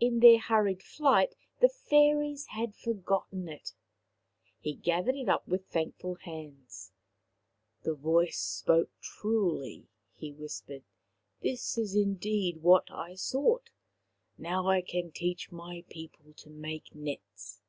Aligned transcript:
In 0.00 0.20
their 0.20 0.38
hurried 0.38 0.82
flight 0.82 1.34
the 1.62 1.68
fairies 1.70 2.44
had 2.48 2.74
forgotten 2.76 3.48
it. 3.48 3.72
He 4.60 4.74
gathered 4.74 5.14
it 5.16 5.30
up 5.30 5.48
with 5.48 5.64
thankful 5.68 6.16
hands." 6.16 6.92
The 7.82 7.92
The 7.92 7.96
King 7.96 7.96
and 7.96 8.02
the 8.02 8.02
Fairies 8.12 8.62
109 8.66 8.92
voice 8.92 8.94
spoke 9.00 9.00
truly," 9.00 9.88
he 10.14 10.30
whispered," 10.34 10.84
this 11.42 11.78
is 11.78 11.96
indeed 11.96 12.58
what 12.58 12.90
I 12.90 13.14
sought. 13.14 13.70
Now 14.36 14.66
I 14.68 14.82
can 14.82 15.10
teach 15.10 15.50
my 15.50 15.86
people 15.88 16.34
to 16.34 16.50
make 16.50 16.94
nets." 16.94 17.62